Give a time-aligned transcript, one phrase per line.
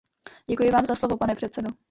[0.49, 1.71] Děkuji vám za slovo, pane předsedo.